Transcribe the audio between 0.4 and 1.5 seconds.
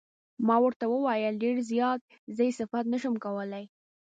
ما ورته وویل: